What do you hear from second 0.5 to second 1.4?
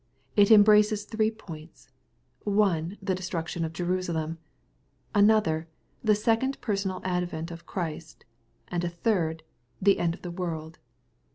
braces three